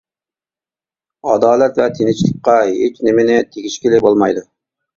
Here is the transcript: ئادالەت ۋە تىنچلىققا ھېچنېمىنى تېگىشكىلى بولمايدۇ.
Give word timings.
ئادالەت 1.25 1.77
ۋە 1.83 1.87
تىنچلىققا 1.99 2.57
ھېچنېمىنى 2.73 3.39
تېگىشكىلى 3.53 4.05
بولمايدۇ. 4.09 4.47